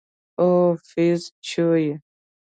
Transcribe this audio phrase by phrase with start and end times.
[0.39, 0.47] او
[0.89, 1.89] فيوز چوي.